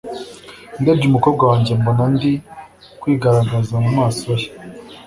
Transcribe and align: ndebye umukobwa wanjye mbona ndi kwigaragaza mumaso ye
ndebye 0.81 1.05
umukobwa 1.07 1.43
wanjye 1.51 1.71
mbona 1.79 2.03
ndi 2.13 2.31
kwigaragaza 3.01 3.73
mumaso 3.83 4.29
ye 4.41 4.47